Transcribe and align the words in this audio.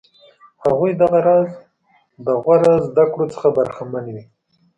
هغوی 0.63 0.91
دغه 1.01 1.19
راز 1.27 1.49
د 2.25 2.27
غوره 2.43 2.73
زده 2.87 3.03
کړو 3.11 3.25
څخه 3.33 3.47
برخمن 3.57 4.05
وي. 4.13 4.23